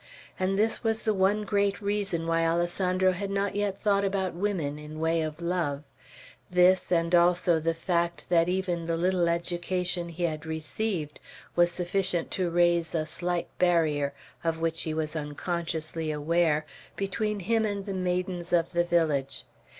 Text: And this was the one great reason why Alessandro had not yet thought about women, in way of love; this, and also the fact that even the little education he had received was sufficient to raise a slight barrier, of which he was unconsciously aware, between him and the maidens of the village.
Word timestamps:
And 0.39 0.57
this 0.57 0.83
was 0.83 1.03
the 1.03 1.13
one 1.13 1.43
great 1.45 1.79
reason 1.79 2.25
why 2.25 2.43
Alessandro 2.43 3.11
had 3.11 3.29
not 3.29 3.55
yet 3.55 3.79
thought 3.79 4.03
about 4.03 4.33
women, 4.33 4.79
in 4.79 4.99
way 4.99 5.21
of 5.21 5.39
love; 5.39 5.83
this, 6.49 6.91
and 6.91 7.13
also 7.13 7.59
the 7.59 7.75
fact 7.75 8.25
that 8.29 8.49
even 8.49 8.87
the 8.87 8.97
little 8.97 9.29
education 9.29 10.09
he 10.09 10.23
had 10.23 10.43
received 10.43 11.19
was 11.55 11.69
sufficient 11.69 12.31
to 12.31 12.49
raise 12.49 12.95
a 12.95 13.05
slight 13.05 13.49
barrier, 13.59 14.11
of 14.43 14.59
which 14.59 14.81
he 14.81 14.93
was 14.95 15.15
unconsciously 15.15 16.09
aware, 16.09 16.65
between 16.95 17.41
him 17.41 17.63
and 17.63 17.85
the 17.85 17.93
maidens 17.93 18.51
of 18.51 18.71
the 18.71 18.83
village. 18.83 19.45